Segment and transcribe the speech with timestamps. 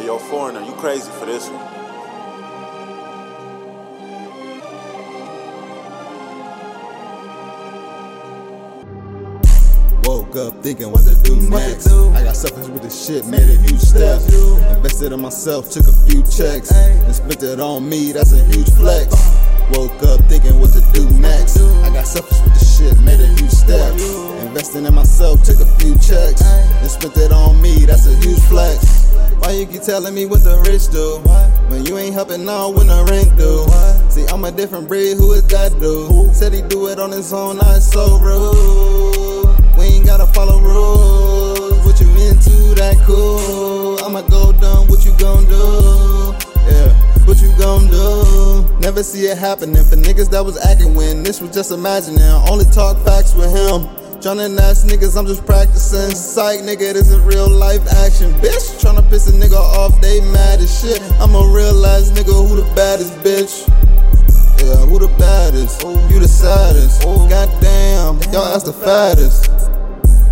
[0.00, 1.60] Hey, yo, foreigner, you crazy for this one.
[10.04, 11.86] Woke up thinking what to do next.
[11.88, 14.22] I got selfish with the shit, made a huge step.
[14.74, 18.70] Invested in myself, took a few checks, and spent it on me, that's a huge
[18.70, 19.12] flex.
[19.74, 21.58] Woke up thinking what to do next.
[21.84, 23.92] I got selfish with the shit, made a huge step.
[24.40, 28.40] Investing in myself, took a few checks, and spent it on me, that's a huge
[28.44, 29.00] flex.
[29.60, 31.20] You keep telling me what the rich do?
[31.68, 33.68] When you ain't helping out when the rent due.
[34.08, 36.34] See, I'm a different breed, who is that dude?
[36.34, 39.52] Said he do it on his own, not so rude.
[39.76, 41.76] We ain't gotta follow rules.
[41.84, 44.02] What you into, that cool.
[44.02, 46.32] I'ma go dumb, what you gon' do?
[46.64, 46.88] Yeah,
[47.28, 48.64] what you gon' do?
[48.80, 52.22] Never see it happening for niggas that was acting when this was just imagining.
[52.48, 53.94] Only talk facts with him.
[54.20, 56.14] Tryna ass niggas, I'm just practicing.
[56.14, 58.30] Psych, nigga, this is real life action.
[58.34, 58.78] Bitch,
[59.50, 61.00] nigga off, they mad as shit.
[61.20, 63.68] I'm a real ass nigga, who the baddest bitch?
[64.60, 65.82] Yeah, who the baddest?
[65.82, 67.02] You the saddest.
[67.02, 69.50] Goddamn, y'all ass the fattest.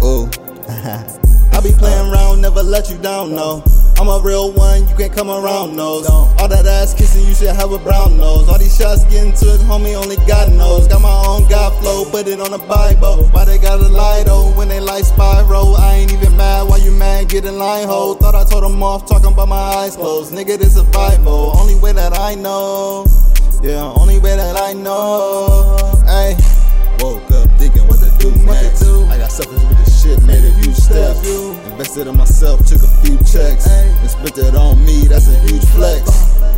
[0.00, 0.30] Oh,
[1.52, 3.64] I be playing around, never let you down, no.
[3.98, 6.06] I'm a real one, you can't come around those.
[6.06, 8.48] All that ass kissing, you should have a brown nose.
[8.48, 10.86] All these shots getting took, homie, only God knows.
[10.86, 13.25] Got my own God flow, put it on the Bible.
[13.32, 15.28] Why they gotta lie though when they like spiral?
[17.39, 18.14] Get in line, ho.
[18.14, 20.34] Thought I told them off, talking about my eyes closed.
[20.34, 23.06] Nigga, this survival, only way that I know.
[23.62, 25.78] Yeah, only way that I know.
[26.09, 26.34] Ay.
[26.98, 28.83] Woke up thinking what to do next.
[28.83, 31.14] I got selfish with the shit, made a huge step.
[31.70, 35.64] Invested in myself, took a few checks, and spent it on me, that's a huge
[35.78, 36.11] flex.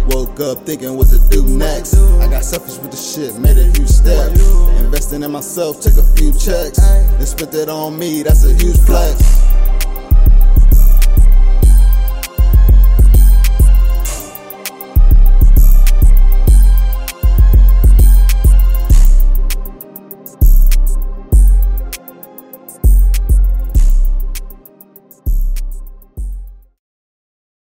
[0.09, 1.93] Woke up thinking what to do next.
[2.25, 4.33] I got selfish with the shit, made a huge step.
[4.81, 8.79] Investing in myself, took a few checks, and spent it on me, that's a huge
[8.89, 9.21] flex.